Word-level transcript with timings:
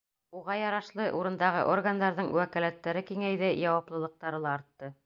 Уға 0.37 0.53
ярашлы, 0.59 1.05
урындағы 1.17 1.61
органдарҙың 1.75 2.33
вәкәләттәре 2.39 3.07
киңәйҙе, 3.13 3.53
яуаплылыҡтары 3.69 4.47
ла 4.49 4.59
артты. 4.61 4.97